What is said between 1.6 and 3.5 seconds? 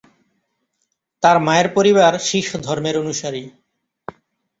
পরিবার শিখ ধর্মের অনুসারী।